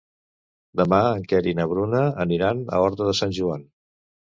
[0.81, 3.73] Demà en Quer i na Bruna aniran a Horta de Sant Joan.